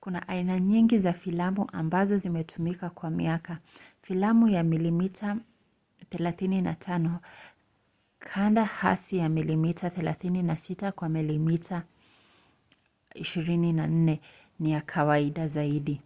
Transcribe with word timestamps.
kuna 0.00 0.28
aina 0.28 0.60
nyingi 0.60 0.98
za 0.98 1.12
filamu 1.12 1.70
ambazo 1.72 2.16
zimetumika 2.16 2.90
kwa 2.90 3.10
miaka. 3.10 3.58
filamu 4.02 4.48
ya 4.48 4.62
milimita 4.62 5.36
35 6.10 7.18
kanda 8.18 8.64
hasi 8.64 9.16
ya 9.16 9.28
milimita 9.28 9.88
36 9.88 10.92
kwa 10.92 11.08
milimita 11.08 11.82
24 13.14 14.18
ni 14.58 14.72
ya 14.72 14.80
kawaida 14.80 15.46
zaidi 15.48 16.00